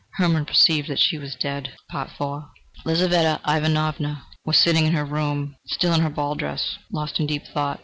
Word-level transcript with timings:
Hermann 0.15 0.47
perceived 0.47 0.87
that 0.89 0.97
she 0.97 1.19
was 1.19 1.35
dead! 1.35 1.73
IV 1.93 2.19
Lizaveta 2.85 3.39
Ivanovna 3.47 4.25
was 4.43 4.57
sitting 4.57 4.87
in 4.87 4.93
her 4.93 5.05
room, 5.05 5.55
still 5.67 5.93
in 5.93 6.01
her 6.01 6.09
ball 6.09 6.33
dress, 6.33 6.75
lost 6.91 7.19
in 7.19 7.27
deep 7.27 7.45
thought. 7.45 7.79